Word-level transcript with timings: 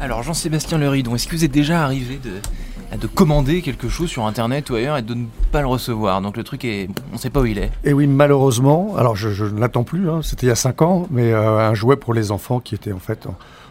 Alors 0.00 0.22
Jean-Sébastien 0.22 0.78
Leridon, 0.78 1.14
est-ce 1.14 1.28
que 1.28 1.36
vous 1.36 1.44
êtes 1.44 1.52
déjà 1.52 1.84
arrivé 1.84 2.18
de, 2.18 2.96
de 2.96 3.06
commander 3.06 3.60
quelque 3.60 3.90
chose 3.90 4.08
sur 4.08 4.24
internet 4.24 4.70
ou 4.70 4.76
ailleurs 4.76 4.96
et 4.96 5.02
de 5.02 5.12
ne 5.12 5.26
pas 5.52 5.60
le 5.60 5.66
recevoir 5.66 6.22
Donc 6.22 6.38
le 6.38 6.42
truc 6.42 6.64
est, 6.64 6.88
on 7.10 7.16
ne 7.16 7.18
sait 7.18 7.28
pas 7.28 7.40
où 7.40 7.46
il 7.46 7.58
est. 7.58 7.70
Et 7.84 7.92
oui, 7.92 8.06
malheureusement, 8.06 8.96
alors 8.96 9.14
je, 9.14 9.44
ne 9.44 9.60
l'attends 9.60 9.84
plus, 9.84 10.08
hein, 10.08 10.20
c'était 10.22 10.46
il 10.46 10.48
y 10.48 10.52
a 10.52 10.56
5 10.56 10.80
ans, 10.80 11.06
mais 11.10 11.34
euh, 11.34 11.58
un 11.58 11.74
jouet 11.74 11.96
pour 11.96 12.14
les 12.14 12.30
enfants 12.30 12.60
qui 12.60 12.74
était 12.74 12.92
en 12.92 12.98
fait 12.98 13.28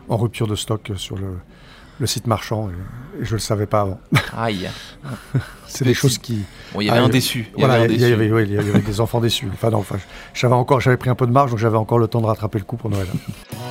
en, 0.08 0.18
rupture 0.18 0.46
de 0.46 0.56
stock 0.56 0.92
sur 0.98 1.18
le, 1.18 2.06
site 2.06 2.28
marchand 2.28 2.70
et, 2.70 3.26
je 3.26 3.32
ne 3.32 3.34
le 3.34 3.40
savais 3.40 3.66
pas 3.66 3.82
avant. 3.82 4.00
Aïe. 4.38 4.70
C'est 5.68 5.84
des 5.84 5.96
choses 5.96 6.20
qui. 6.20 6.44
Bon, 6.74 6.82
il 6.82 6.86
y 6.86 6.90
avait 6.92 7.00
un 7.00 7.10
déçu. 7.10 7.50
Il 7.58 7.64
y 7.64 7.66
voilà, 7.66 7.84
avait, 7.84 7.96
il 7.96 8.00
y 8.00 8.06
avait, 8.06 8.28
il 8.28 8.54
y 8.54 8.58
avait 8.58 8.80
des 8.82 9.02
enfants 9.02 9.20
déçus. 9.20 9.50
Enfin, 9.52 9.72
non, 9.72 9.80
enfin, 9.80 9.98
j'avais 10.36 10.54
encore, 10.54 10.80
j'avais 10.80 10.98
pris 10.98 11.10
un 11.10 11.16
peu 11.16 11.26
de 11.26 11.32
marge, 11.32 11.50
donc 11.50 11.60
j'avais 11.60 11.78
encore 11.78 11.98
le 11.98 12.08
temps 12.08 12.22
de 12.22 12.28
rattraper 12.28 12.60
le 12.60 12.66
coup 12.66 12.78
pour 12.78 12.92
Noël. 12.92 13.08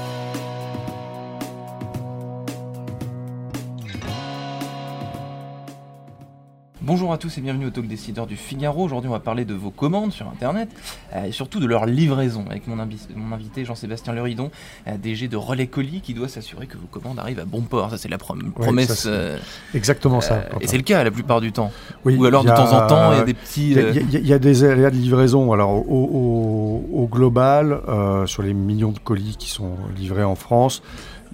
Bonjour 6.88 7.12
à 7.12 7.18
tous 7.18 7.36
et 7.36 7.42
bienvenue 7.42 7.66
au 7.66 7.70
Talk 7.70 7.86
Décideur 7.86 8.26
du 8.26 8.34
Figaro. 8.34 8.82
Aujourd'hui, 8.82 9.10
on 9.10 9.12
va 9.12 9.20
parler 9.20 9.44
de 9.44 9.52
vos 9.52 9.70
commandes 9.70 10.10
sur 10.10 10.26
Internet 10.26 10.70
euh, 11.14 11.24
et 11.24 11.32
surtout 11.32 11.60
de 11.60 11.66
leur 11.66 11.84
livraison 11.84 12.46
avec 12.48 12.66
mon, 12.66 12.78
invité 12.78 13.66
Jean-Sébastien 13.66 14.14
Leridon, 14.14 14.50
euh, 14.86 14.96
DG 14.96 15.28
de 15.28 15.36
Relais 15.36 15.66
Colis, 15.66 16.00
qui 16.00 16.14
doit 16.14 16.28
s'assurer 16.28 16.66
que 16.66 16.78
vos 16.78 16.86
commandes 16.86 17.18
arrivent 17.18 17.40
à 17.40 17.44
bon 17.44 17.60
port. 17.60 17.90
Ça, 17.90 17.98
c'est 17.98 18.08
la 18.08 18.16
promesse. 18.16 19.04
Euh, 19.06 19.36
exactement 19.74 20.22
ça. 20.22 20.44
et 20.62 20.66
c'est 20.66 20.78
le 20.78 20.82
cas 20.82 21.04
la 21.04 21.10
plupart 21.10 21.42
du 21.42 21.52
temps. 21.52 21.72
Oui, 22.06 22.16
Ou 22.16 22.24
alors 22.24 22.42
de 22.42 22.48
temps 22.48 22.72
en 22.72 22.86
temps, 22.86 23.12
il 23.12 23.18
y 23.18 23.20
a 23.20 23.24
des 23.24 23.34
petits. 23.34 23.72
Il 23.72 24.26
y, 24.26 24.32
a 24.32 24.38
des 24.38 24.64
aléas 24.64 24.88
de 24.88 24.96
livraison. 24.96 25.52
Alors, 25.52 25.86
au, 25.90 27.06
global, 27.12 27.82
sur 28.24 28.42
les 28.42 28.54
millions 28.54 28.92
de 28.92 28.98
colis 28.98 29.36
qui 29.38 29.50
sont 29.50 29.76
livrés 29.94 30.24
en 30.24 30.36
France, 30.36 30.82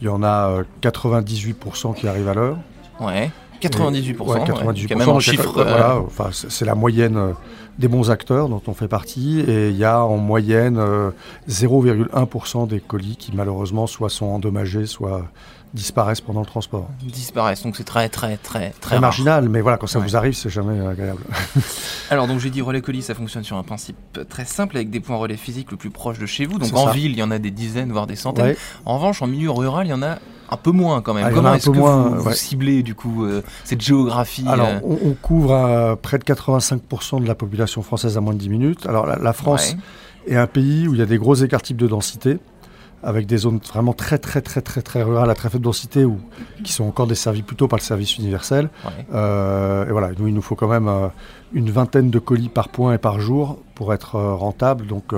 il 0.00 0.06
y 0.06 0.08
en 0.08 0.24
a 0.24 0.62
98% 0.82 1.94
qui 1.94 2.08
arrivent 2.08 2.28
à 2.28 2.34
l'heure. 2.34 2.58
Ouais. 2.98 3.30
98%, 3.68 4.16
98%, 4.46 5.20
chiffre. 5.20 5.58
Euh, 5.58 5.64
voilà, 5.64 5.98
enfin, 5.98 6.30
c'est 6.33 6.64
la 6.64 6.75
moyenne 6.75 7.16
euh, 7.16 7.33
des 7.78 7.89
bons 7.89 8.11
acteurs 8.11 8.48
dont 8.48 8.62
on 8.66 8.75
fait 8.75 8.89
partie, 8.89 9.41
et 9.41 9.70
il 9.70 9.77
y 9.77 9.84
a 9.84 10.00
en 10.00 10.16
moyenne 10.16 10.78
0,1% 11.48 12.62
euh, 12.62 12.66
des 12.66 12.80
colis 12.80 13.16
qui 13.16 13.33
malheureusement 13.34 13.86
soit 13.86 14.11
sont 14.11 14.27
endommagés, 14.27 14.86
soit 14.86 15.24
disparaissent 15.72 16.20
pendant 16.20 16.41
le 16.41 16.47
transport. 16.47 16.89
Disparaissent, 17.02 17.64
donc 17.64 17.77
c'est 17.77 17.84
très 17.84 18.08
très 18.08 18.36
très 18.36 18.70
très, 18.80 19.00
marginal, 19.00 19.48
mais 19.48 19.61
voilà, 19.61 19.77
quand 19.77 19.89
ça 19.89 19.98
vous 19.98 20.17
arrive, 20.17 20.34
c'est 20.34 20.50
jamais 20.50 20.86
agréable. 20.86 21.22
Alors 22.11 22.28
donc 22.28 22.39
j'ai 22.39 22.50
dit 22.50 22.62
relais 22.62 22.80
colis, 22.80 23.02
ça 23.02 23.14
fonctionne 23.14 23.42
sur 23.42 23.56
un 23.56 23.64
principe 23.64 23.96
très 24.28 24.44
simple 24.44 24.77
avec 24.77 24.91
des 24.91 25.00
points 25.00 25.17
relais 25.17 25.36
physiques 25.36 25.72
le 25.72 25.77
plus 25.77 25.91
proche 25.91 26.20
de 26.20 26.27
chez 26.27 26.46
vous. 26.46 26.58
Donc 26.58 26.74
en 26.74 26.91
ville, 26.91 27.11
il 27.11 27.19
y 27.19 27.22
en 27.22 27.33
a 27.33 27.41
des 27.41 27.50
dizaines 27.50 27.91
voire 27.91 28.06
des 28.06 28.17
centaines. 28.17 28.55
En 28.84 28.96
revanche, 28.96 29.20
en 29.20 29.27
milieu 29.27 29.50
rural, 29.50 29.86
il 29.86 29.91
y 29.91 29.94
en 29.94 30.02
a 30.02 30.19
un 30.55 30.56
peu 30.56 30.70
moins 30.70 31.02
quand 31.02 31.14
même. 31.14 31.24
Ah, 31.27 31.30
Comment 31.33 31.55
est-ce 31.55 31.70
que 31.70 31.77
vous, 31.77 32.33
ciblez 32.33 32.83
du 32.83 32.94
coup 32.94 33.24
euh, 33.24 33.42
cette 33.64 33.80
géographie 33.80 34.44
Alors, 34.48 34.69
euh 34.69 34.96
on, 35.05 35.14
couvre 35.14 35.96
près 36.00 36.19
de 36.19 36.24
85% 36.24 37.22
de 37.22 37.28
la 37.28 37.34
population 37.34 37.83
française 37.83 38.16
à 38.16 38.20
moins 38.20 38.34
de 38.34 38.38
10 38.38 38.48
minutes. 38.48 38.86
Alors, 38.86 39.06
la, 39.06 39.33
France 39.33 39.77
est 40.27 40.36
un 40.36 40.46
pays 40.46 40.88
où 40.88 40.94
il 40.94 41.00
y 41.00 41.02
a 41.02 41.06
des 41.06 41.19
gros 41.19 41.34
écarts 41.34 41.62
types 41.62 41.77
de 41.77 41.88
densité, 41.88 42.38
avec 43.02 43.27
des 43.27 43.38
zones 43.38 43.58
vraiment 43.58 43.92
très, 43.92 44.19
très, 44.19 44.41
très, 44.41 44.61
très, 44.61 44.83
très 44.83 45.02
rurales 45.02 45.30
à 45.30 45.34
très 45.34 45.50
faible 45.50 45.64
densité, 45.64 46.05
ou 46.05 46.19
qui 46.62 46.72
sont 46.72 46.84
encore 46.84 47.06
desservies 47.06 47.42
plutôt 47.42 47.68
par 47.68 47.78
le 47.78 47.83
service 47.83 48.16
universel. 48.16 48.70
Euh, 49.12 49.86
et 49.86 49.92
voilà, 49.92 50.11
nous, 50.18 50.28
il 50.28 50.34
nous 50.34 50.42
faut 50.42 50.55
quand 50.55 50.68
même 50.68 50.91
une 51.52 51.70
vingtaine 51.70 52.11
de 52.11 52.18
colis 52.18 52.48
par 52.48 52.68
point 52.68 52.94
et 52.94 52.98
par 52.98 53.20
jour 53.20 53.58
pour 53.74 53.92
être 53.92 54.18
rentable. 54.18 54.86
Donc, 54.86 55.12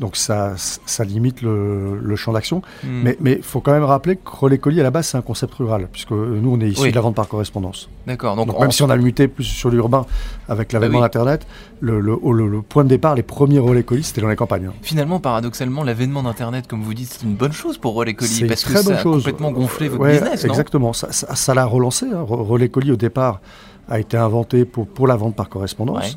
donc 0.00 0.16
ça, 0.16 0.54
ça 0.56 1.04
limite 1.04 1.42
le, 1.42 2.16
champ 2.16 2.32
d'action. 2.32 2.62
Hmm. 2.82 3.02
Mais 3.20 3.36
il 3.36 3.42
faut 3.42 3.60
quand 3.60 3.72
même 3.72 3.84
rappeler 3.84 4.16
que 4.16 4.30
Relais 4.30 4.58
Colis, 4.58 4.80
à 4.80 4.82
la 4.82 4.90
base, 4.90 5.08
c'est 5.08 5.18
un 5.18 5.22
concept 5.22 5.54
rural, 5.54 5.88
puisque 5.92 6.10
nous, 6.10 6.50
on 6.50 6.60
est 6.60 6.70
issu 6.70 6.90
de 6.90 6.94
la 6.94 7.02
vente 7.02 7.14
par 7.14 7.28
correspondance. 7.28 7.88
D'accord. 8.06 8.34
Donc, 8.34 8.58
même 8.58 8.72
si 8.72 8.82
on 8.82 8.90
a 8.90 8.96
muté 8.96 9.28
plus 9.28 9.44
sur 9.44 9.70
l'urbain 9.70 10.06
avec 10.48 10.72
l'avènement 10.72 11.00
bah 11.00 11.04
d'Internet, 11.04 11.46
le, 11.80 12.00
le, 12.00 12.62
point 12.62 12.82
de 12.84 12.88
départ, 12.88 13.14
les 13.14 13.22
premiers 13.22 13.58
Relais 13.58 13.82
Colis, 13.82 14.04
c'était 14.04 14.22
dans 14.22 14.28
les 14.28 14.36
campagnes. 14.36 14.66
Hein. 14.66 14.74
Finalement, 14.82 15.20
paradoxalement, 15.20 15.84
l'avènement 15.84 16.22
d'Internet, 16.22 16.66
comme 16.66 16.82
vous 16.82 16.94
dites, 16.94 17.12
c'est 17.12 17.26
une 17.26 17.34
bonne 17.34 17.52
chose 17.52 17.76
pour 17.76 17.94
Relais 17.94 18.14
Colis, 18.14 18.44
parce 18.48 18.64
que 18.64 18.76
ça 18.76 18.98
a 18.98 19.02
complètement 19.02 19.52
gonflé 19.52 19.88
votre 19.88 20.10
business, 20.10 20.44
Exactement, 20.44 20.92
ça 20.94 21.54
l'a 21.54 21.66
relancé. 21.66 22.06
Hein. 22.06 22.24
Relais 22.26 22.70
Colis, 22.70 22.92
au 22.92 22.96
départ, 22.96 23.40
a 23.88 23.98
été 23.98 24.16
inventé 24.16 24.64
pour, 24.64 24.86
pour 24.86 25.06
la 25.06 25.16
vente 25.16 25.36
par 25.36 25.48
correspondance. 25.48 26.16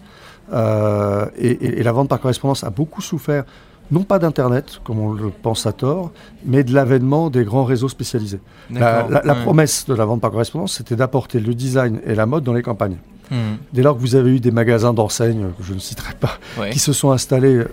Euh, 0.51 1.25
et, 1.37 1.79
et, 1.79 1.83
la 1.83 1.91
vente 1.91 2.09
par 2.09 2.19
correspondance 2.19 2.63
a 2.63 2.69
beaucoup 2.69 3.01
souffert 3.01 3.45
non 3.93 4.03
pas 4.03 4.19
d'Internet, 4.19 4.81
comme 4.83 4.99
on 4.99 5.13
le 5.13 5.29
pense 5.29 5.65
à 5.67 5.71
tort, 5.71 6.11
mais 6.45 6.63
de 6.63 6.73
l'avènement 6.73 7.29
des 7.29 7.43
grands 7.43 7.63
réseaux 7.63 7.89
spécialisés. 7.89 8.39
La, 8.71 9.35
promesse 9.43 9.85
de 9.87 9.93
la 9.93 10.05
vente 10.05 10.19
par 10.19 10.31
correspondance, 10.31 10.73
c'était 10.73 10.95
d'apporter 10.95 11.39
le 11.39 11.53
design 11.53 12.01
et 12.05 12.15
la 12.15 12.25
mode 12.25 12.43
dans 12.43 12.53
les 12.53 12.63
campagnes. 12.63 12.97
Hmm. 13.31 13.55
Dès 13.71 13.83
lors 13.83 13.95
que 13.95 14.01
vous 14.01 14.15
avez 14.15 14.31
eu 14.31 14.39
des 14.39 14.51
magasins 14.51 14.93
d'enseignes, 14.93 15.45
que 15.57 15.63
je 15.63 15.73
ne 15.73 15.79
citerai 15.79 16.13
pas, 16.19 16.39
qui 16.71 16.79
se 16.79 16.91
sont 16.91 17.11
installés, 17.11 17.63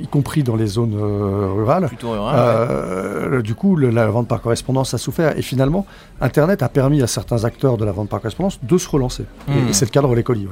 y 0.00 0.06
compris 0.06 0.42
dans 0.42 0.56
les 0.56 0.66
zones 0.66 0.94
euh, 0.94 1.52
rurales, 1.52 1.88
euh, 2.04 3.42
du 3.42 3.54
coup, 3.54 3.76
la 3.76 4.06
vente 4.08 4.28
par 4.28 4.40
correspondance 4.40 4.94
a 4.94 4.98
souffert. 4.98 5.36
Et 5.38 5.42
finalement, 5.42 5.86
Internet 6.20 6.62
a 6.62 6.68
permis 6.68 7.02
à 7.02 7.06
certains 7.06 7.44
acteurs 7.44 7.76
de 7.76 7.84
la 7.84 7.92
vente 7.92 8.08
par 8.08 8.20
correspondance 8.20 8.58
de 8.62 8.78
se 8.78 8.88
relancer. 8.88 9.24
Et, 9.48 9.52
hmm. 9.52 9.72
c'est 9.72 9.84
le 9.84 9.90
cadre 9.90 10.14
de 10.14 10.20
colis. 10.20 10.46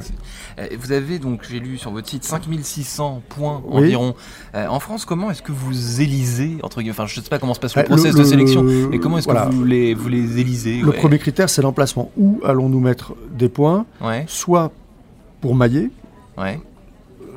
Euh, 0.59 0.67
vous 0.79 0.93
avez 0.93 1.19
donc, 1.19 1.43
j'ai 1.49 1.61
lu 1.61 1.79
sur 1.79 1.91
votre 1.91 2.09
site, 2.09 2.25
5600 2.25 3.23
points 3.29 3.63
environ 3.71 4.15
en 4.55 4.81
France. 4.81 5.05
Comment 5.05 5.31
est-ce 5.31 5.43
que 5.43 5.53
vous 5.53 6.01
élisez, 6.01 6.59
entre 6.63 6.79
guillemets, 6.79 6.93
enfin 6.93 7.07
je 7.07 7.19
ne 7.19 7.25
sais 7.25 7.31
pas 7.31 7.39
comment 7.39 7.55
se 7.55 7.61
passe 7.61 7.77
le 7.77 7.85
process 7.85 8.15
de 8.15 8.25
sélection, 8.25 8.63
mais 8.63 8.99
comment 8.99 9.19
est-ce 9.19 9.29
que 9.29 9.53
vous 9.53 9.65
les, 9.65 9.95
vous 9.95 10.09
les 10.09 10.39
élisez 10.39 10.81
Le 10.81 10.93
premier 10.93 11.19
critère, 11.19 11.49
c'est 11.49 11.63
l'emplacement. 11.63 12.11
Où 12.17 12.41
allons-nous 12.45 12.81
mettre 12.81 13.15
des 13.31 13.49
points 13.49 13.87
soit 14.27 14.73
pour 15.41 15.55
mailler, 15.55 15.91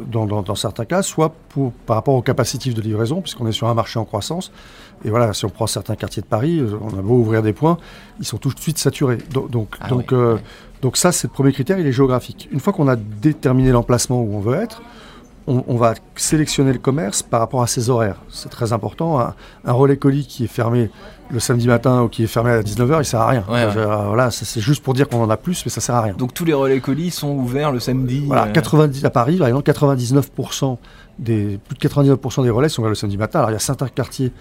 dans, 0.10 0.56
certains 0.56 0.86
cas, 0.86 1.02
soit 1.02 1.34
pour, 1.50 1.72
par 1.72 1.96
rapport 1.96 2.16
aux 2.16 2.22
capacitifs 2.22 2.74
de 2.74 2.82
livraison, 2.82 3.22
puisqu'on 3.22 3.48
est 3.48 3.52
sur 3.52 3.68
un 3.68 3.74
marché 3.74 4.00
en 4.00 4.06
croissance. 4.06 4.52
Et 5.06 5.10
voilà, 5.10 5.34
si 5.34 5.46
on 5.46 5.50
prend 5.50 5.68
certains 5.68 5.96
quartiers 5.96 6.22
de 6.22 6.28
Paris, 6.28 6.60
euh, 6.60 6.78
on 6.82 6.98
a 6.98 7.02
beau 7.02 7.16
ouvrir 7.16 7.42
des 7.42 7.54
points, 7.54 7.78
ils 8.20 8.26
sont 8.26 8.38
tout 8.38 8.54
de 8.54 8.60
suite 8.60 8.78
saturés. 8.78 9.20
Donc, 9.32 9.76
ah 9.80 9.88
donc, 9.88 10.12
euh, 10.12 10.38
donc 10.82 10.98
ça, 10.98 11.12
c'est 11.12 11.28
le 11.28 11.34
premier 11.34 11.54
critère, 11.54 11.80
il 11.80 11.88
est 11.88 11.92
géographique. 11.92 12.50
Une 12.52 12.60
fois 12.60 12.74
qu'on 12.74 12.88
a 12.88 12.96
déterminé 12.96 13.72
l'emplacement 13.72 14.22
où 14.22 14.36
on 14.36 14.40
veut 14.40 14.56
être, 14.56 14.82
on, 15.50 15.78
va 15.78 15.96
sélectionner 16.16 16.72
le 16.72 16.80
commerce 16.80 17.24
par 17.24 17.40
rapport 17.40 17.64
à 17.64 17.68
ses 17.68 17.90
horaires. 17.90 18.22
C'est 18.30 18.50
très 18.50 18.72
important. 18.72 19.20
Un, 19.20 19.72
relais 19.72 19.98
colis 19.98 20.28
qui 20.28 20.44
est 20.44 20.48
fermé 20.48 20.92
le 21.32 21.40
samedi 21.40 21.68
matin 21.68 22.04
ou 22.04 22.08
qui 22.08 22.24
est 22.24 22.28
fermé 22.28 22.52
à 22.52 22.62
19h, 22.62 23.00
il 23.00 23.06
sert 23.06 23.22
à 23.22 23.28
rien. 23.28 23.44
voilà, 23.48 24.30
c'est 24.32 24.62
juste 24.62 24.84
pour 24.84 24.94
dire 24.94 25.08
qu'on 25.10 25.24
en 25.24 25.30
a 25.30 25.38
plus, 25.38 25.66
mais 25.66 25.72
ça 25.72 25.82
sert 25.82 25.96
à 25.96 26.02
rien. 26.02 26.14
Donc 26.14 26.34
tous 26.34 26.46
les 26.46 26.54
relais 26.54 26.80
colis 26.80 27.12
sont 27.12 27.32
ouverts 27.32 27.72
le 27.72 27.80
samedi. 27.80 28.26
Voilà, 28.26 28.48
90 28.48 29.04
euh. 29.04 29.08
à 29.08 29.10
Paris, 29.10 29.38
par 29.38 29.48
exemple, 29.48 29.70
99% 29.70 30.78
des 31.18 31.60
plus 31.68 31.76
de 31.76 31.88
99% 31.88 32.44
des 32.44 32.50
relais 32.50 32.70
sont 32.70 32.82
ouverts 32.82 32.90
le 32.90 32.96
samedi 32.96 33.18
matin. 33.18 33.40
Alors 33.40 33.50
il 33.50 33.54
y 33.54 33.58
a 33.58 33.60
certains 33.60 33.88
quartiers 33.88 34.32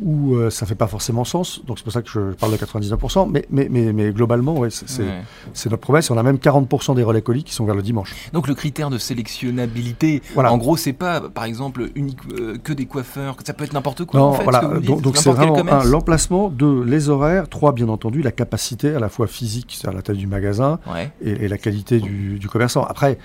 où 0.00 0.34
euh, 0.34 0.50
ça 0.50 0.64
ne 0.64 0.68
fait 0.68 0.74
pas 0.74 0.86
forcément 0.86 1.24
sens. 1.24 1.62
Donc 1.66 1.78
c'est 1.78 1.84
pour 1.84 1.92
ça 1.92 2.02
que 2.02 2.08
je 2.08 2.32
parle 2.34 2.52
de 2.52 2.56
99%. 2.56 3.28
Mais, 3.30 3.44
mais, 3.50 3.68
mais, 3.70 3.92
mais 3.92 4.10
globalement, 4.12 4.56
ouais, 4.56 4.68
c'est 4.70 5.70
notre 5.70 5.82
promesse. 5.82 6.10
On 6.10 6.18
a 6.18 6.22
même 6.22 6.36
40% 6.36 6.94
des 6.94 7.02
relais 7.02 7.22
colis 7.22 7.44
qui 7.44 7.54
sont 7.54 7.64
vers 7.64 7.74
le 7.74 7.82
dimanche. 7.82 8.14
Donc 8.32 8.48
le 8.48 8.54
critère 8.54 8.90
de 8.90 8.98
sélectionnabilité, 8.98 10.22
voilà. 10.34 10.52
en 10.52 10.58
gros, 10.58 10.76
c'est 10.76 10.92
pas 10.92 11.20
par 11.20 11.44
exemple 11.44 11.90
unique, 11.94 12.18
euh, 12.32 12.58
que 12.58 12.72
des 12.72 12.86
coiffeurs, 12.86 13.36
ça 13.44 13.52
peut 13.52 13.64
être 13.64 13.72
n'importe 13.72 14.04
quoi. 14.04 14.20
Non, 14.20 14.30
voilà. 14.30 14.60
donc 14.80 15.16
c'est 15.16 15.30
vraiment 15.30 15.82
l'emplacement, 15.84 16.48
de 16.48 16.82
les 16.82 17.08
horaires, 17.08 17.48
trois 17.48 17.72
bien 17.72 17.88
entendu, 17.88 18.22
la 18.22 18.32
capacité 18.32 18.94
à 18.94 19.00
la 19.00 19.08
fois 19.08 19.26
physique, 19.26 19.76
c'est-à-dire 19.78 19.96
la 19.96 20.02
taille 20.02 20.16
du 20.16 20.26
magasin, 20.26 20.78
et, 21.20 21.48
la 21.48 21.58
qualité 21.58 22.00
du, 22.00 22.38
du 22.38 22.48
commerçant. 22.48 22.84
Après, 22.84 23.18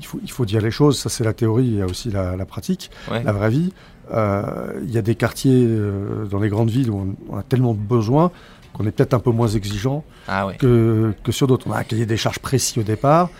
il 0.00 0.06
faut, 0.06 0.18
il 0.22 0.30
faut 0.30 0.44
dire 0.44 0.60
les 0.60 0.70
choses, 0.70 0.98
ça 0.98 1.08
c'est 1.08 1.24
la 1.24 1.32
théorie, 1.32 1.66
il 1.66 1.76
y 1.76 1.82
a 1.82 1.86
aussi 1.86 2.10
la, 2.10 2.36
la 2.36 2.44
pratique, 2.46 2.90
la 3.10 3.32
vraie 3.32 3.50
vie. 3.50 3.72
Euh, 4.12 4.80
il 4.82 4.90
y 4.90 4.98
a 4.98 5.02
des 5.02 5.14
quartiers 5.14 5.64
euh, 5.64 6.24
dans 6.26 6.40
les 6.40 6.48
grandes 6.48 6.70
villes 6.70 6.90
où 6.90 7.16
on, 7.28 7.36
a 7.36 7.44
tellement 7.44 7.74
de 7.74 7.78
besoins 7.78 8.32
qu'on 8.72 8.84
est 8.86 8.90
peut-être 8.90 9.14
un 9.14 9.20
peu 9.20 9.30
moins 9.30 9.46
exigeant 9.46 10.04
ah 10.26 10.48
que, 10.58 11.12
que, 11.22 11.30
sur 11.30 11.46
d'autres. 11.46 11.68
On 11.68 11.72
a 11.72 11.78
un 11.78 11.84
cahier 11.84 12.06
des 12.06 12.16
charges 12.16 12.40
précis 12.40 12.80
au 12.80 12.82
départ. 12.82 13.30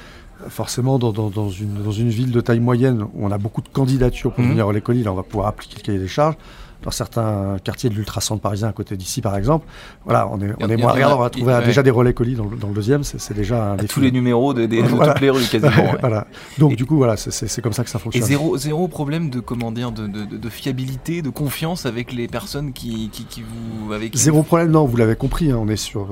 Forcément, 0.48 0.98
dans, 0.98 1.12
dans, 1.12 1.28
dans, 1.28 1.50
une, 1.50 1.82
dans, 1.82 1.92
une, 1.92 2.08
ville 2.08 2.30
de 2.30 2.40
taille 2.40 2.60
moyenne 2.60 3.02
où 3.02 3.26
on 3.26 3.30
a 3.30 3.38
beaucoup 3.38 3.62
de 3.62 3.68
candidatures 3.68 4.32
pour 4.32 4.44
mmh. 4.44 4.48
venir 4.48 4.68
à 4.68 4.72
l'école, 4.72 4.96
là, 4.96 5.12
on 5.12 5.16
va 5.16 5.22
pouvoir 5.22 5.48
appliquer 5.48 5.76
le 5.76 5.82
cahier 5.82 5.98
des 5.98 6.08
charges 6.08 6.36
dans 6.82 6.90
certains 6.90 7.56
quartiers 7.62 7.90
de 7.90 7.94
l'ultra-centre 7.94 8.40
parisien 8.40 8.68
à 8.68 8.72
côté 8.72 8.96
d'ici, 8.96 9.20
par 9.20 9.36
exemple. 9.36 9.66
Voilà, 10.04 10.28
on 10.30 10.40
est, 10.40 10.50
on 10.60 10.68
est 10.68 10.76
moins 10.76 10.92
regardant. 10.92 11.16
On 11.16 11.20
va 11.20 11.30
trouver 11.30 11.60
déjà 11.64 11.82
des 11.82 11.90
relais 11.90 12.14
colis 12.14 12.34
dans, 12.34 12.44
le 12.44 12.74
deuxième. 12.74 13.04
C'est 13.04 13.34
déjà 13.34 13.72
un 13.72 13.76
défi. 13.76 13.88
Tous 13.88 14.00
les 14.00 14.12
numéros 14.12 14.54
de, 14.54 14.66
des, 14.66 14.82
toutes 14.88 15.20
les 15.20 15.30
rues, 15.30 15.44
quasiment. 15.44 15.94
voilà. 16.00 16.26
Donc, 16.58 16.76
du 16.76 16.86
coup, 16.86 16.96
voilà, 16.96 17.16
c'est 17.16 17.60
comme 17.60 17.72
ça 17.72 17.84
que 17.84 17.90
ça 17.90 17.98
fonctionne. 17.98 18.24
Et 18.24 18.26
zéro, 18.26 18.56
zéro 18.56 18.88
problème 18.88 19.30
de, 19.30 19.40
comment 19.40 19.72
dire, 19.72 19.92
de, 19.92 20.06
de, 20.06 20.24
de, 20.24 20.48
fiabilité, 20.48 21.22
de 21.22 21.30
confiance 21.30 21.86
avec 21.86 22.12
les 22.12 22.28
personnes 22.28 22.72
qui, 22.72 23.10
qui, 23.10 23.24
qui 23.24 23.42
vous. 23.42 23.92
Avec 23.92 24.16
zéro 24.16 24.42
problème, 24.42 24.70
non, 24.70 24.86
vous 24.86 24.96
l'avez 24.96 25.16
compris. 25.16 25.50
Hein, 25.50 25.58
on 25.60 25.68
est 25.68 25.76
sur 25.76 26.08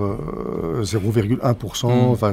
0,1%. 0.82 2.22
Euh. 2.22 2.32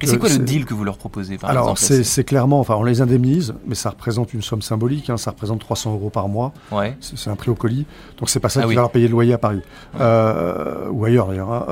Et 0.00 0.06
c'est 0.06 0.18
quoi 0.18 0.28
le 0.28 0.38
deal 0.38 0.64
que 0.64 0.74
vous 0.74 0.84
leur 0.84 0.96
proposez 0.96 1.38
par 1.38 1.50
Alors 1.50 1.78
c'est 1.78 2.24
clairement, 2.24 2.60
enfin 2.60 2.74
on 2.76 2.84
les 2.84 3.00
indemnise, 3.00 3.54
mais 3.66 3.74
ça 3.74 3.90
représente 3.90 4.32
une 4.34 4.42
somme 4.42 4.62
symbolique, 4.62 5.10
hein, 5.10 5.16
ça 5.16 5.30
représente 5.30 5.60
300 5.60 5.94
euros 5.94 6.10
par 6.10 6.28
mois. 6.28 6.52
Ouais. 6.70 6.96
C'est 7.00 7.30
un 7.30 7.36
prix 7.36 7.50
au 7.50 7.54
colis, 7.54 7.86
donc 8.18 8.30
c'est 8.30 8.40
pas 8.40 8.48
ça 8.48 8.60
ah 8.62 8.68
qui 8.68 8.74
va 8.74 8.82
leur 8.82 8.90
payer 8.90 9.06
le 9.06 9.12
loyer 9.12 9.32
à 9.32 9.38
Paris 9.38 9.62
ou 9.94 11.04
ailleurs 11.04 11.28
d'ailleurs. 11.28 11.52
Hein. 11.52 11.66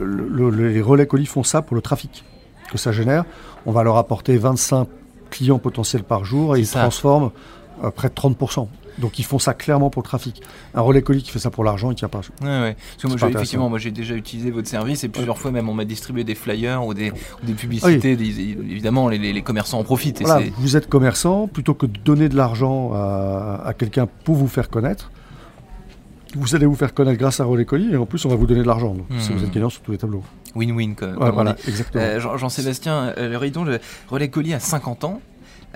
les 0.00 0.80
relais 0.82 1.06
colis 1.06 1.26
font 1.26 1.42
ça 1.42 1.62
pour 1.62 1.74
le 1.74 1.82
trafic 1.82 2.24
que 2.70 2.78
ça 2.78 2.92
génère. 2.92 3.24
On 3.66 3.72
va 3.72 3.82
leur 3.82 3.96
apporter 3.96 4.38
25 4.38 4.88
clients 5.30 5.58
potentiels 5.58 6.04
par 6.04 6.24
jour 6.24 6.56
et 6.56 6.60
ils 6.60 6.68
transforment 6.68 7.30
euh, 7.84 7.90
près 7.90 8.08
de 8.08 8.14
30%. 8.14 8.68
Donc 8.98 9.18
ils 9.18 9.24
font 9.24 9.38
ça 9.38 9.54
clairement 9.54 9.90
pour 9.90 10.02
le 10.02 10.06
trafic. 10.06 10.42
Un 10.74 10.80
relais 10.80 11.02
colis 11.02 11.22
qui 11.22 11.30
fait 11.30 11.38
ça 11.38 11.50
pour 11.50 11.64
l'argent, 11.64 11.90
il 11.90 11.94
tient 11.94 12.08
pas. 12.08 12.20
Ouais, 12.42 12.46
ouais. 12.46 12.76
Parce 13.00 13.14
que 13.14 13.18
moi, 13.18 13.30
effectivement, 13.30 13.68
moi 13.68 13.78
j'ai 13.78 13.90
déjà 13.90 14.14
utilisé 14.14 14.50
votre 14.50 14.68
service 14.68 15.04
et 15.04 15.08
plusieurs 15.08 15.38
fois 15.38 15.50
même 15.50 15.68
on 15.68 15.74
m'a 15.74 15.84
distribué 15.84 16.24
des 16.24 16.34
flyers 16.34 16.84
ou 16.84 16.94
des, 16.94 17.12
des 17.42 17.52
publicités. 17.52 18.12
évidemment, 18.12 19.08
les, 19.08 19.42
commerçants 19.42 19.78
en 19.78 19.84
profitent. 19.84 20.22
vous 20.58 20.76
êtes 20.76 20.88
commerçant, 20.88 21.46
plutôt 21.48 21.74
que 21.74 21.86
de 21.86 21.98
donner 21.98 22.28
de 22.28 22.36
l'argent 22.36 22.92
à, 22.92 23.62
à 23.64 23.74
quelqu'un 23.74 24.06
pour 24.24 24.36
vous 24.36 24.48
faire 24.48 24.68
connaître, 24.68 25.10
vous 26.34 26.54
allez 26.54 26.66
vous 26.66 26.74
faire 26.74 26.94
connaître 26.94 27.18
grâce 27.18 27.40
à 27.40 27.44
Relais 27.44 27.64
Colis 27.64 27.92
et 27.92 27.96
en 27.96 28.06
plus 28.06 28.24
on 28.24 28.28
va 28.28 28.36
vous 28.36 28.46
donner 28.46 28.62
de 28.62 28.66
l'argent. 28.66 28.94
Si 29.18 29.32
vous 29.32 29.42
êtes 29.42 29.50
hmm. 29.50 29.52
gagnant 29.52 29.70
sur 29.70 29.82
tous 29.82 29.92
les 29.92 29.98
tableaux. 29.98 30.22
Win-win, 30.54 30.94
comme, 30.94 31.14
voilà, 31.14 31.56
exactement. 31.66 32.02
Euh, 32.02 32.38
Jean-Sébastien 32.38 33.14
euh, 33.16 33.28
le 33.28 33.36
Ridon, 33.36 33.64
le 33.64 33.78
Relais 34.08 34.28
Colis 34.28 34.54
a 34.54 34.60
50 34.60 35.04
ans. 35.04 35.20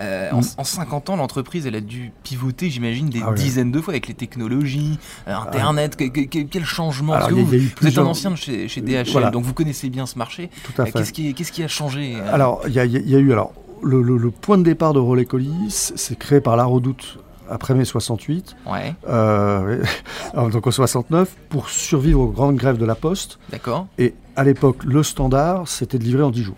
Euh, 0.00 0.30
en, 0.32 0.64
50 0.64 1.10
ans, 1.10 1.16
l'entreprise, 1.16 1.66
elle 1.66 1.76
a 1.76 1.80
dû 1.80 2.12
pivoter, 2.24 2.68
j'imagine, 2.68 3.08
des 3.08 3.22
ah 3.24 3.32
dizaines 3.32 3.70
de 3.70 3.80
fois 3.80 3.92
avec 3.92 4.08
les 4.08 4.14
technologies, 4.14 4.98
Internet. 5.26 5.96
quel 5.96 6.64
changement 6.64 7.16
vous, 7.28 7.86
êtes 7.86 7.98
un 7.98 8.04
ancien 8.04 8.34
chez, 8.34 8.68
chez 8.68 8.80
DHL, 8.80 9.30
donc 9.30 9.44
vous 9.44 9.54
connaissez 9.54 9.90
bien 9.90 10.06
ce 10.06 10.18
marché. 10.18 10.50
Tout 10.64 10.82
à 10.82 10.86
fait. 10.86 10.92
Qu'est-ce 10.92 11.12
qui, 11.12 11.34
qui, 11.34 11.62
a 11.62 11.68
changé 11.68 12.16
Alors, 12.32 12.62
il 12.66 12.72
y, 12.72 12.80
a 12.80 13.18
eu 13.18 13.32
alors 13.32 13.52
le, 13.82 14.30
point 14.30 14.58
de 14.58 14.64
départ 14.64 14.94
de 14.94 14.98
Relais 14.98 15.26
Colis, 15.26 15.92
c'est 15.94 16.18
créé 16.18 16.40
par 16.40 16.56
la 16.56 16.64
Redoute 16.64 17.18
après 17.48 17.74
mai 17.74 17.84
68, 17.84 18.56
ouais. 18.66 18.94
euh, 19.08 19.84
donc 20.34 20.66
en 20.66 20.70
69, 20.70 21.30
pour 21.50 21.68
survivre 21.68 22.20
aux 22.20 22.28
grandes 22.28 22.56
grèves 22.56 22.78
de 22.78 22.86
la 22.86 22.94
Poste. 22.94 23.38
D'accord. 23.50 23.86
Et 23.98 24.14
à 24.34 24.44
l'époque, 24.44 24.82
le 24.84 25.02
standard, 25.02 25.68
c'était 25.68 25.98
de 25.98 26.04
livrer 26.04 26.22
en 26.22 26.30
10 26.30 26.42
jours. 26.42 26.56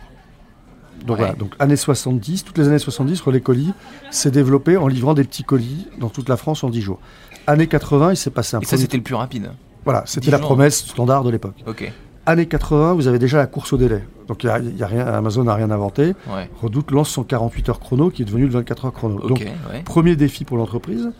Donc 1.04 1.18
voilà, 1.18 1.34
donc 1.34 1.54
années 1.58 1.76
70, 1.76 2.44
toutes 2.44 2.58
les 2.58 2.68
années 2.68 2.78
70, 2.78 3.20
Relais 3.20 3.40
Colis 3.40 3.72
s'est 4.10 4.30
développé 4.30 4.76
en 4.76 4.88
livrant 4.88 5.14
des 5.14 5.24
petits 5.24 5.44
colis 5.44 5.86
dans 5.98 6.08
toute 6.08 6.28
la 6.28 6.36
France 6.36 6.64
en 6.64 6.70
10 6.70 6.80
jours. 6.80 7.00
Années 7.46 7.68
80, 7.68 8.12
il 8.12 8.16
s'est 8.16 8.30
passé 8.30 8.56
un 8.56 8.60
Et 8.60 8.64
ça, 8.64 8.76
c'était 8.76 8.96
le 8.96 9.02
plus 9.02 9.14
rapide 9.14 9.52
Voilà, 9.84 10.02
c'était 10.06 10.30
la 10.30 10.38
promesse 10.38 10.86
standard 10.86 11.22
de 11.22 11.30
l'époque. 11.30 11.62
Ok 11.66 11.92
années 12.26 12.46
80, 12.46 12.94
vous 12.94 13.06
avez 13.06 13.18
déjà 13.18 13.38
la 13.38 13.46
course 13.46 13.72
au 13.72 13.76
délai. 13.76 14.02
Donc 14.28 14.42
y 14.44 14.48
a, 14.48 14.58
y 14.58 14.82
a 14.82 14.86
rien, 14.86 15.06
Amazon 15.06 15.44
n'a 15.44 15.54
rien 15.54 15.70
inventé. 15.70 16.14
Redoute 16.60 16.90
lance 16.90 17.08
son 17.08 17.24
48 17.24 17.68
heures 17.70 17.80
chrono 17.80 18.10
qui 18.10 18.22
est 18.22 18.24
devenu 18.24 18.44
le 18.44 18.50
24 18.50 18.86
heures 18.86 18.92
chrono. 18.92 19.28
Donc 19.28 19.46
premier 19.84 20.16
défi 20.16 20.44
pour 20.44 20.56
l'entreprise, 20.56 21.10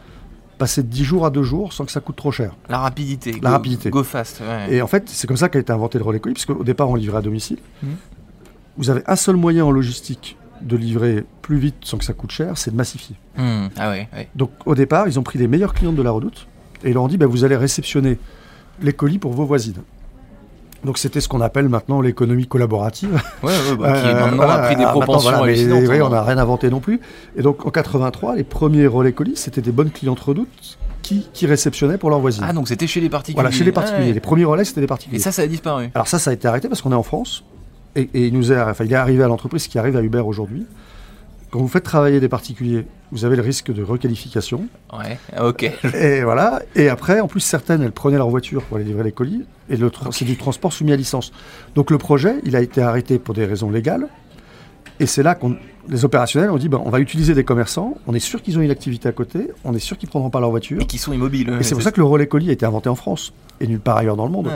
passer 0.59 0.83
de 0.83 0.89
10 0.89 1.05
jours 1.05 1.27
à 1.27 1.31
2 1.31 1.43
jours 1.43 1.73
sans 1.73 1.85
que 1.85 1.93
ça 1.93 2.01
coûte 2.01 2.17
trop 2.17 2.33
cher. 2.33 2.57
La 2.69 2.79
rapidité. 2.79 3.37
La 3.41 3.51
rapidité. 3.51 3.91
Go 3.91 4.03
fast. 4.03 4.43
Et 4.69 4.83
en 4.83 4.87
fait, 4.87 5.09
c'est 5.09 5.27
comme 5.27 5.37
ça 5.37 5.49
qu'a 5.49 5.59
été 5.59 5.73
inventé 5.73 5.99
le 5.99 6.05
relais 6.05 6.21
colis, 6.21 6.35
puisque 6.35 6.51
au 6.51 6.65
départ 6.65 6.91
on 6.91 6.97
livrait 6.97 7.19
à 7.19 7.23
domicile. 7.23 7.59
Hmm. 7.83 7.95
Vous 8.79 8.91
avez 8.91 9.03
un 9.07 9.17
seul 9.17 9.37
moyen 9.37 9.65
en 9.65 9.71
logistique 9.71 10.37
de 10.61 10.77
livrer 10.77 11.25
plus 11.43 11.59
vite 11.59 11.77
sans 11.83 11.99
que 11.99 12.05
ça 12.05 12.13
coûte 12.13 12.31
cher, 12.31 12.59
c'est 12.59 12.71
de 12.71 12.77
massifier. 12.77 13.17
Hmm. 13.37 13.67
Ah 13.79 13.93
Donc 14.35 14.51
au 14.65 14.75
départ, 14.75 15.07
ils 15.09 15.19
ont 15.19 15.23
pris 15.23 15.39
les 15.39 15.49
meilleurs 15.49 15.75
clients 15.75 15.93
de 15.93 16.03
la 16.03 16.11
redoute 16.11 16.47
et 16.85 16.89
ils 16.89 16.95
leur 16.95 17.03
ont 17.03 17.09
dit 17.09 17.17
bah, 17.17 17.27
vous 17.27 17.45
allez 17.45 17.57
réceptionner 17.57 18.19
les 18.83 18.93
colis 18.93 19.19
pour 19.19 19.33
vos 19.33 19.45
voisines. 19.45 19.83
Donc 20.85 20.99
c'était 20.99 21.21
ce 21.21 21.29
qu'on 21.29 21.41
appelle 21.41 21.69
maintenant 21.69 22.01
l'économie 22.01 22.47
collaborative. 22.47 23.21
Ouais, 23.43 23.53
bah, 23.79 24.01
qui 24.01 24.07
maintenant 24.07 24.49
a 24.49 24.59
pris 24.59 24.77
des 24.77 24.85
ah, 24.85 24.91
proportions 24.91 25.45
évidentes. 25.45 25.91
Hein. 25.91 26.01
on 26.05 26.11
n'a 26.11 26.23
rien 26.23 26.39
inventé 26.39 26.71
non 26.71 26.81
plus. 26.81 27.01
Et 27.37 27.43
donc 27.43 27.67
en 27.67 27.71
83, 27.71 28.37
les 28.37 28.45
premiers 28.45 28.87
relais 28.87 29.13
colis, 29.13 29.37
c'était 29.37 29.63
des 29.63 29.73
bonnes 29.73 29.91
clientes 29.91 30.21
redoutes 30.21 30.79
qui, 31.03 31.29
qui 31.33 31.47
réceptionnaient 31.47 31.99
pour 31.99 32.11
leurs 32.11 32.21
voisines. 32.21 32.45
Ah 32.47 32.53
donc 32.53 32.69
c'était 32.69 32.87
chez 32.87 33.01
les 33.01 33.09
particuliers. 33.09 33.43
Voilà, 33.43 33.51
chez 33.51 33.65
les 33.65 33.73
particuliers. 33.73 34.13
Les 34.13 34.21
premiers 34.21 34.45
relais, 34.45 34.65
c'était 34.65 34.81
des 34.81 34.87
particuliers. 34.87 35.19
Et 35.19 35.23
ça, 35.23 35.33
ça 35.33 35.43
a 35.43 35.47
disparu. 35.47 35.91
Alors 35.95 36.09
ça, 36.09 36.19
ça 36.19 36.31
a 36.31 36.33
été 36.33 36.47
arrêté 36.47 36.69
parce 36.69 36.83
qu'on 36.83 36.93
est 36.93 36.97
en 36.97 37.03
France. 37.03 37.45
Et, 37.97 38.09
il, 38.15 38.33
nous 38.33 38.53
est, 38.53 38.61
enfin, 38.61 38.85
il 38.85 38.93
est 38.93 38.97
arrivé 38.97 39.25
à 39.25 39.29
l'entreprise 39.29 39.67
qui 39.67 39.79
arrive 39.79 39.97
à 39.97 40.03
Uber 40.03 40.21
aujourd'hui. 40.21 40.67
Quand 41.51 41.61
vous 41.61 41.69
faites 41.69 41.85
travailler 41.85 42.21
des 42.21 42.29
particuliers, 42.29 42.87
vous 43.13 43.25
avez 43.25 43.37
le 43.37 43.43
risque 43.43 43.73
de 43.73 43.83
requalification. 43.83 44.67
Ouais, 44.93 45.19
ok. 45.41 45.63
Et 45.95 46.23
voilà. 46.23 46.61
Et 46.75 46.89
après, 46.89 47.21
en 47.21 47.29
plus, 47.29 47.41
certaines, 47.41 47.83
elles 47.83 47.93
prenaient 47.93 48.19
leur 48.19 48.29
voiture 48.29 48.63
pour 48.63 48.77
aller 48.77 48.87
livrer 48.87 49.05
les 49.05 49.13
colis. 49.13 49.45
Et 49.71 49.77
le 49.77 49.91
c'est 50.11 50.25
du 50.25 50.37
transport 50.37 50.73
soumis 50.73 50.93
à 50.93 50.97
licence. 50.97 51.33
Donc 51.75 51.91
le 51.91 51.99
projet, 51.99 52.37
il 52.45 52.57
a 52.57 52.61
été 52.61 52.83
arrêté 52.83 53.19
pour 53.19 53.35
des 53.35 53.47
raisons 53.47 53.71
légales. 53.71 54.09
Et 55.01 55.07
c'est 55.07 55.23
là 55.23 55.35
qu'on 55.35 55.57
les 55.89 56.05
opérationnels 56.05 56.51
ont 56.51 56.57
dit 56.57 56.69
ben, 56.69 56.81
on 56.85 56.91
va 56.91 57.01
utiliser 57.01 57.35
des 57.35 57.45
commerçants, 57.45 57.95
on 58.07 58.15
est 58.15 58.21
sûr 58.21 58.43
qu'ils 58.43 58.59
ont 58.59 58.61
une 58.61 58.71
activité 58.71 59.09
à 59.09 59.13
côté, 59.13 59.51
on 59.65 59.75
est 59.75 59.79
sûr 59.79 59.97
qu'ils 59.99 60.09
prendront 60.09 60.31
pas 60.31 60.41
leur 60.41 60.51
voiture. 60.51 60.81
Et 60.81 60.87
qu'ils 60.87 61.01
sont 61.01 61.13
immobiles. 61.13 61.57
Et 61.61 61.63
c'est 61.63 61.75
pour 61.75 61.83
ça 61.83 61.93
que 61.93 62.01
le 62.01 62.07
relais 62.07 62.27
colis 62.27 62.51
a 62.51 62.53
été 62.53 62.67
inventé 62.67 62.89
en 62.89 62.95
France 62.95 63.33
et 63.61 63.67
nulle 63.67 63.81
part 63.81 63.97
ailleurs 63.97 64.17
dans 64.17 64.27
le 64.27 64.33
monde. 64.33 64.51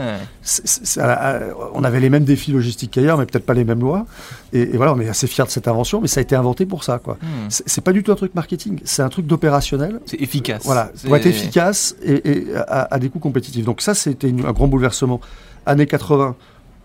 on 1.73 1.83
avait 1.83 1.99
les 1.99 2.09
mêmes 2.09 2.23
défis 2.23 2.51
logistiques 2.51 2.91
qu'ailleurs, 2.91 3.17
mais 3.17 3.25
peut-être 3.25 3.45
pas 3.45 3.53
les 3.53 3.63
mêmes 3.63 3.79
lois. 3.79 4.05
Et, 4.53 4.77
voilà, 4.77 4.93
on 4.93 4.99
est 4.99 5.09
assez 5.09 5.25
fiers 5.25 5.45
de 5.45 5.49
cette 5.49 5.67
invention, 5.67 6.01
mais 6.01 6.07
ça 6.07 6.19
a 6.19 6.21
été 6.21 6.35
inventé 6.35 6.65
pour 6.65 6.83
ça. 6.83 6.99
quoi. 6.99 7.17
Hmm. 7.21 7.47
C'est 7.49 7.83
pas 7.83 7.93
du 7.93 8.03
tout 8.03 8.11
un 8.11 8.15
truc 8.15 8.35
marketing, 8.35 8.79
c'est 8.83 9.01
un 9.01 9.09
truc 9.09 9.25
d'opérationnel. 9.25 9.99
C'est 10.05 10.21
efficace. 10.21 10.61
Voilà, 10.65 10.91
pour 11.03 11.15
être 11.15 11.25
efficace 11.25 11.95
et, 12.03 12.45
à, 12.67 12.99
des 12.99 13.09
coûts 13.09 13.19
compétitifs. 13.19 13.65
Donc 13.65 13.81
ça, 13.81 13.93
c'était 13.93 14.27
un 14.27 14.51
grand 14.51 14.67
bouleversement. 14.67 15.19
Années 15.65 15.87
80, 15.87 16.35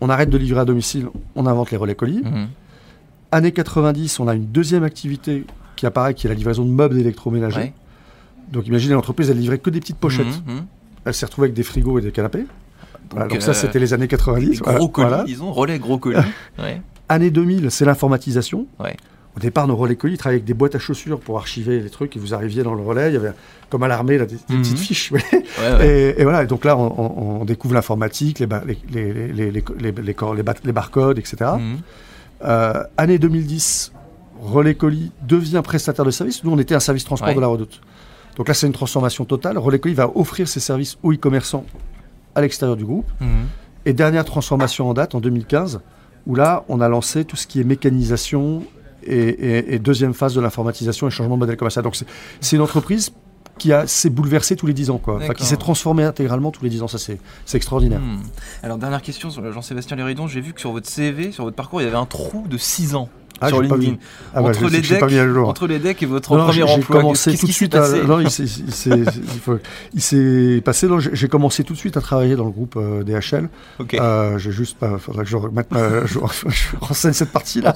on 0.00 0.09
arrête 0.11 0.31
de 0.31 0.38
livrer 0.38 0.61
à 0.61 0.64
domicile, 0.64 1.06
on 1.35 1.47
invente 1.47 1.70
les 1.70 1.76
relais 1.76 1.94
colis. 1.94 2.23
Hmm. 2.25 2.47
Années 3.32 3.52
90, 3.52 4.20
on 4.20 4.28
a 4.28 4.34
une 4.34 4.46
deuxième 4.46 4.84
activité 4.84 5.44
qui 5.75 5.87
apparaît, 5.87 6.14
qui 6.14 6.26
est 6.26 6.31
la 6.31 6.34
livraison 6.34 6.64
de 6.64 6.70
meubles 6.70 6.99
électroménagers. 6.99 7.73
Donc 8.52 8.67
imaginez 8.67 8.94
l'entreprise, 8.94 9.31
elle 9.31 9.38
livrait 9.38 9.58
que 9.58 9.70
des 9.70 9.81
petites 9.81 9.99
pochettes. 9.99 10.26
Mmh, 10.46 10.52
mmh. 10.52 10.67
Elle 11.05 11.14
s'est 11.14 11.26
retrouvée 11.26 11.46
avec 11.46 11.55
des 11.55 11.62
frigos 11.62 11.99
et 11.99 12.02
des 12.02 12.12
canapés. 12.12 12.46
Donc, 13.11 13.40
ça, 13.40 13.50
euh, 13.50 13.55
c'était 13.55 13.78
les 13.78 13.94
années 13.94 14.08
90. 14.08 14.61
Gros 14.61 14.88
colis, 14.88 15.25
disons, 15.26 15.52
relais 15.52 15.78
gros 15.78 15.99
colis. 15.99 16.19
Année 17.08 17.31
2000, 17.31 17.70
c'est 17.70 17.84
l'informatisation. 17.84 18.67
Au 19.37 19.38
départ, 19.38 19.67
nos 19.67 19.76
relais 19.76 19.96
colis 19.96 20.17
travaillaient 20.17 20.38
avec 20.38 20.46
des 20.46 20.55
boîtes 20.55 20.76
à 20.76 20.78
chaussures 20.78 21.20
pour 21.20 21.37
archiver 21.37 21.81
les 21.81 21.90
trucs 21.90 22.17
et 22.17 22.19
vous 22.19 22.32
arriviez 22.32 22.62
dans 22.62 22.75
le 22.75 22.82
relais. 22.82 23.11
Il 23.11 23.14
y 23.14 23.17
avait, 23.17 23.32
comme 23.69 23.82
à 23.82 23.88
l'armée, 23.88 24.17
des, 24.19 24.26
des 24.26 24.37
petites 24.37 24.75
mmh. 24.75 24.76
fiches. 24.76 25.12
et, 25.82 26.23
voilà, 26.23 26.44
et 26.44 26.46
donc 26.46 26.64
là, 26.64 26.76
on, 26.76 27.44
découvre 27.44 27.75
l'informatique, 27.75 28.38
les, 28.40 28.49
les, 28.90 29.52
les, 29.52 29.52
les, 29.52 30.73
barcodes, 30.73 31.19
etc. 31.19 31.50
Euh, 32.44 32.85
année 32.97 33.19
2010, 33.19 33.93
Relais 34.41 34.75
Colis 34.75 35.12
devient 35.27 35.62
prestataire 35.65 36.05
de 36.05 36.11
service. 36.11 36.44
Nous, 36.44 36.50
on 36.50 36.59
était 36.59 36.75
un 36.75 36.81
service 36.81 37.05
transport 37.05 37.35
de 37.35 37.41
la 37.41 37.47
Redoute. 37.47 37.81
Donc 38.37 38.49
là, 38.49 38.55
c'est 38.55 38.67
une 38.67 38.73
transformation 38.73 39.25
totale. 39.25 39.59
Relais 39.59 39.79
Colis 39.79 39.94
va 39.94 40.11
offrir 40.15 40.47
ses 40.47 40.61
services 40.61 40.99
aux 41.03 41.12
e-commerçants 41.12 41.65
à 42.35 42.43
l'extérieur 42.43 42.77
du 42.77 42.85
groupe. 42.85 43.11
Mhm. 43.21 43.47
Et 43.87 43.93
dernière 43.93 44.25
transformation 44.25 44.88
en 44.88 44.94
date, 44.94 45.15
en 45.15 45.21
2015, 45.21 45.81
où 46.26 46.35
là, 46.35 46.64
on 46.69 46.81
a 46.81 46.88
lancé 46.88 47.25
tout 47.25 47.37
ce 47.37 47.47
qui 47.47 47.61
est 47.61 47.64
mécanisation 47.64 48.62
et, 49.07 49.78
deuxième 49.78 50.14
phase 50.14 50.35
de 50.35 50.40
l'informatisation 50.40 51.07
et 51.07 51.11
changement 51.11 51.37
de 51.37 51.40
modèle 51.40 51.57
commercial. 51.57 51.85
Donc 51.85 51.97
c'est 52.40 52.57
une 52.57 52.62
entreprise 52.62 53.12
qui 53.59 53.73
s'est 53.87 54.11
bouleversé 54.11 54.57
tous 54.57 54.67
les 54.67 54.75
10 54.75 54.91
ans, 54.91 54.99
quoi. 54.99 55.21
qui 55.35 55.45
s'est 55.45 55.57
transformé 55.57 56.05
intégralement 56.05 56.51
tous 56.51 56.65
les 56.65 56.71
10 56.71 56.83
ans. 56.83 56.89
Ça, 56.89 56.99
c'est 56.99 57.19
extraordinaire. 57.55 58.01
Hmm. 58.01 58.23
Alors, 58.63 58.79
dernière 58.79 59.03
question, 59.03 59.31
Jean-Sébastien 59.31 59.97
Léridon, 59.97 60.27
j'ai 60.27 60.41
vu 60.41 60.53
que 60.53 60.61
sur 60.61 60.73
votre 60.73 60.89
CV, 60.89 61.33
sur 61.33 61.45
votre 61.45 61.57
parcours, 61.57 61.81
il 61.81 61.85
y 61.85 61.87
avait 61.89 61.97
un 61.97 62.07
trou 62.07 62.45
de 62.49 62.59
6 62.59 62.95
ans. 62.95 63.09
Ah, 63.41 63.49
sur 63.49 63.61
LinkedIn. 63.61 63.97
Ah, 64.35 64.41
bah, 64.41 64.49
entre, 64.49 64.69
les 64.69 64.81
decks, 64.81 65.03
entre 65.37 65.67
les 65.67 65.79
decks 65.79 66.03
et 66.03 66.07
votre 66.07 66.37
premier 66.37 66.63
emploi, 66.63 67.01
commencé 67.01 67.37
tout 67.37 67.47
de 67.47 67.53
suite 67.53 67.75
à, 67.75 67.89
non, 68.03 68.21
il 68.21 68.31
s'est 70.01 70.63
passé. 70.65 70.89
J'ai 71.13 71.29
commencé 71.29 71.63
tout 71.65 71.75
de 71.75 71.79
suite 71.79 71.97
à 71.97 72.01
travailler 72.01 72.37
dans 72.37 72.47
le 72.47 72.51
groupe 72.51 72.77
euh, 72.77 73.03
DHL. 73.05 73.49
Okay. 73.79 74.01
Euh, 74.01 74.39
j'ai 74.39 74.53
juste 74.53 74.79
pas. 74.79 74.99
Faudrait 74.99 75.25
que 75.25 75.31
je 75.31 75.37
remette 75.37 75.71
ma, 75.71 76.07
je, 76.07 76.19
renseigne 76.81 77.13
cette 77.13 77.33
partie-là. 77.33 77.75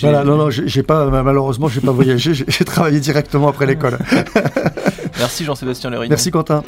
Voilà, 0.00 0.24
non, 0.24 0.36
non, 0.36 0.50
j'ai 0.50 0.82
pas. 0.82 1.10
Malheureusement, 1.22 1.68
j'ai 1.68 1.80
pas 1.80 1.92
voyagé. 1.92 2.32
J'ai 2.34 2.64
travaillé 2.64 3.00
directement 3.00 3.48
après 3.48 3.66
l'école. 3.66 3.98
Merci 5.18 5.44
Jean-Sébastien 5.44 5.90
Lerin. 5.90 6.08
Merci 6.08 6.30
Quentin. 6.30 6.62